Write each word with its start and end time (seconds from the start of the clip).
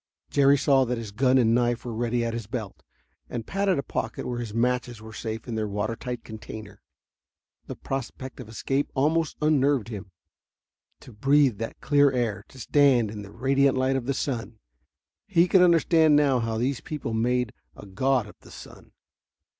Jerry 0.31 0.57
saw 0.57 0.83
that 0.85 0.97
his 0.97 1.11
gun 1.11 1.37
and 1.37 1.53
knife 1.53 1.85
were 1.85 1.93
ready 1.93 2.25
at 2.25 2.33
his 2.33 2.47
belt, 2.47 2.81
and 3.29 3.45
patted 3.45 3.77
a 3.77 3.83
pocket 3.83 4.25
where 4.27 4.39
his 4.39 4.51
matches 4.51 4.99
were 4.99 5.13
safe 5.13 5.47
in 5.47 5.53
their 5.53 5.67
watertight 5.67 6.23
container. 6.23 6.81
The 7.67 7.75
prospect 7.75 8.39
of 8.39 8.49
escape 8.49 8.89
almost 8.95 9.37
unnerved 9.43 9.89
him. 9.89 10.09
To 11.01 11.13
breathe 11.13 11.59
the 11.59 11.75
clear 11.81 12.11
air; 12.11 12.45
to 12.47 12.59
stand 12.59 13.11
in 13.11 13.21
the 13.21 13.29
radiant 13.29 13.77
light 13.77 13.95
of 13.95 14.07
the 14.07 14.15
sun 14.15 14.57
he 15.27 15.47
could 15.47 15.61
understand 15.61 16.15
now 16.15 16.39
how 16.39 16.57
these 16.57 16.81
people 16.81 17.13
made 17.13 17.53
a 17.75 17.85
god 17.85 18.25
of 18.25 18.39
the 18.39 18.49
sun. 18.49 18.93